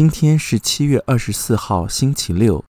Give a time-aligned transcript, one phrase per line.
[0.00, 2.64] 今天是七月二十四号，星期六。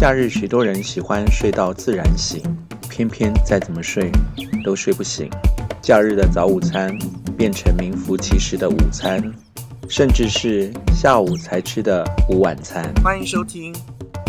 [0.00, 2.42] 假日，许多人喜欢睡到自然醒，
[2.88, 4.10] 偏偏再怎么睡
[4.64, 5.30] 都睡不醒。
[5.82, 6.98] 假日的早午餐
[7.36, 9.22] 变成名副其实的午餐，
[9.90, 12.90] 甚至是下午才吃的午晚餐。
[13.04, 13.74] 欢迎收听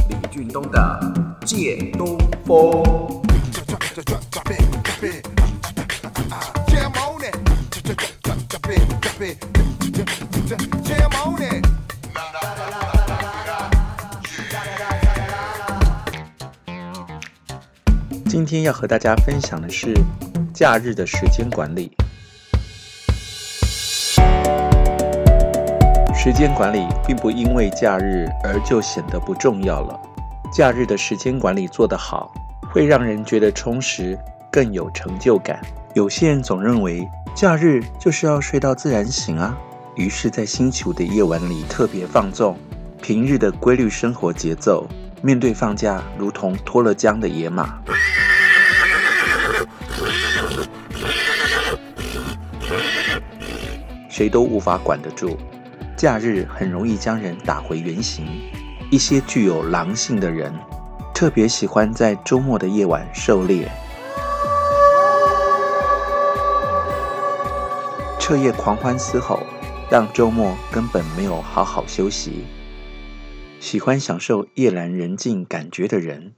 [0.10, 1.14] 李俊东的
[1.46, 2.84] 《借东风》。
[18.32, 19.94] 今天要和大家分享的是
[20.54, 21.92] 假日的时间管理。
[26.16, 30.00] 时间管理并不因为假日而就显得不重要了。
[30.50, 32.32] 假日的时间管理做得好，
[32.72, 34.18] 会让人觉得充实，
[34.50, 35.60] 更有成就感。
[35.94, 39.54] 有些人总认为假日就是要睡到自然醒啊，
[39.96, 42.58] 于是，在星期五的夜晚里特别放纵，
[43.02, 44.88] 平日的规律生活节奏，
[45.22, 47.78] 面对放假如同脱了缰的野马。
[54.22, 55.36] 谁都无法管得住，
[55.98, 58.28] 假日很容易将人打回原形。
[58.92, 60.54] 一些具有狼性的人，
[61.12, 63.68] 特别喜欢在周末的夜晚狩猎，
[68.20, 69.40] 彻夜狂欢嘶吼，
[69.90, 72.46] 让周末根本没有好好休息。
[73.60, 76.34] 喜欢享受夜阑人静感觉的人，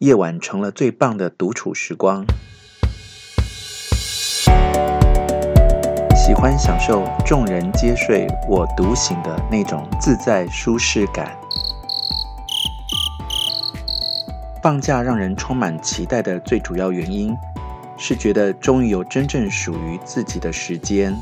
[0.00, 2.26] 夜晚成了最棒的独处时光。
[6.40, 11.36] 欢享受众人皆睡我独醒的那种自在舒适感。
[14.62, 17.36] 放假让人充满期待的最主要原因，
[17.96, 21.12] 是觉得终于有真正属于自己的时间。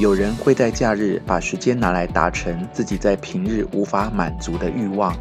[0.00, 5.14] 有人会在假日把时间拿来达成自己在平日无法满足的欲望。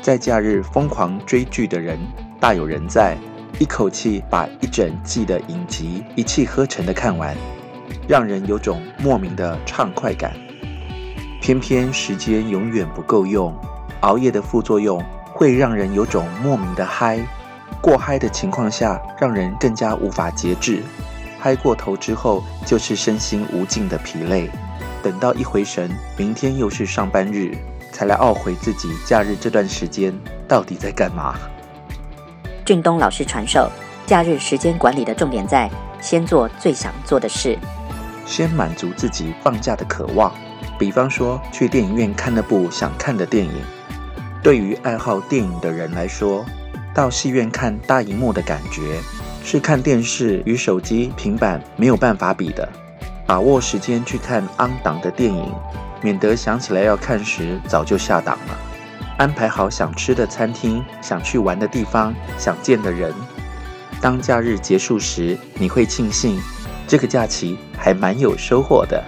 [0.00, 1.98] 在假日疯狂追剧的人
[2.40, 3.18] 大有人在，
[3.58, 7.36] 一口气把一整季的影集一气呵成的看完。
[8.08, 10.32] 让人有种莫名的畅快感，
[11.40, 13.54] 偏偏时间永远不够用。
[14.00, 15.02] 熬夜的副作用
[15.32, 17.20] 会让人有种莫名的嗨，
[17.80, 20.82] 过嗨的情况下，让人更加无法节制。
[21.38, 24.50] 嗨过头之后，就是身心无尽的疲累。
[25.02, 27.56] 等到一回神，明天又是上班日，
[27.92, 30.12] 才来懊悔自己假日这段时间
[30.46, 31.34] 到底在干嘛。
[32.64, 33.68] 俊东老师传授，
[34.06, 35.68] 假日时间管理的重点在
[36.00, 37.58] 先做最想做的事。
[38.32, 40.32] 先满足自己放假的渴望，
[40.78, 43.52] 比方说去电影院看那部想看的电影。
[44.42, 46.42] 对于爱好电影的人来说，
[46.94, 48.98] 到戏院看大荧幕的感觉，
[49.44, 52.66] 是看电视与手机、平板没有办法比的。
[53.26, 55.52] 把握时间去看 on 档的电影，
[56.00, 58.58] 免得想起来要看时早就下档了。
[59.18, 63.12] 安排好想吃的餐厅、想去玩的地方、想见的人。
[64.00, 66.40] 当假日结束时，你会庆幸。
[66.86, 69.02] 这个假期还蛮有收获的。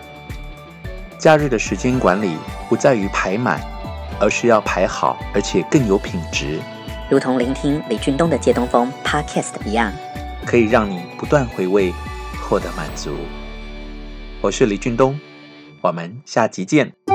[1.18, 2.36] 假日的时间管理
[2.68, 3.60] 不在于排满，
[4.20, 6.60] 而是要排好，而且更有品质。
[7.10, 9.92] 如同聆听李俊东的《借东风》Podcast 一样，
[10.46, 11.92] 可以让你不断回味，
[12.42, 13.16] 获得满足。
[14.40, 15.18] 我是李俊东，
[15.80, 17.13] 我们下集见。